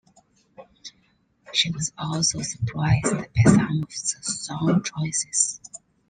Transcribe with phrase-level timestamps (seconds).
[1.53, 5.61] She was also surprised by some of the song choices.